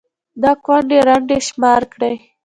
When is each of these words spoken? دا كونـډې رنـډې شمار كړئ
دا 0.41 0.51
كونـډې 0.65 0.99
رنـډې 1.07 1.37
شمار 1.47 1.81
كړئ 1.93 2.15